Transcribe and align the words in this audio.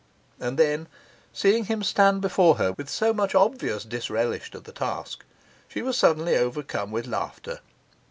And 0.39 0.57
then, 0.57 0.87
seeing 1.31 1.65
him 1.65 1.83
stand 1.83 2.21
before 2.21 2.55
her 2.55 2.71
with 2.71 2.89
so 2.89 3.13
much 3.13 3.35
obvious 3.35 3.85
disrelish 3.85 4.49
to 4.49 4.59
the 4.59 4.71
task, 4.71 5.23
she 5.67 5.83
was 5.83 5.95
suddenly 5.95 6.35
overcome 6.35 6.89
with 6.91 7.05
laughter. 7.05 7.59